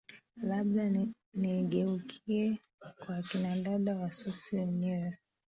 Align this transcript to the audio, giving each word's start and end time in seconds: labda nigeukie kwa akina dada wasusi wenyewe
labda 0.43 0.87
nigeukie 1.39 2.57
kwa 2.99 3.15
akina 3.17 3.55
dada 3.55 3.97
wasusi 3.97 4.55
wenyewe 4.57 5.17